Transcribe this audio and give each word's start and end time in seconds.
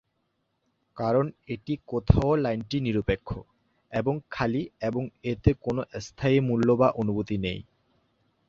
কারণ 0.97 1.25
এটি 1.47 1.73
কোথাও 1.87 2.31
লাইনটি 2.35 2.77
নিরপেক্ষ 2.79 3.29
এবং 3.91 4.13
খালি 4.29 4.63
এবং 4.81 5.03
এতে 5.23 5.51
কোনও 5.61 5.81
স্থায়ী 5.99 6.37
মূল্য 6.39 6.67
বা 6.75 6.87
অনুভূতি 6.93 7.35
নেই। 7.37 7.59